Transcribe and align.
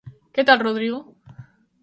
Que 0.33 0.45
tal 0.47 0.59
Rodrigo? 0.65 0.99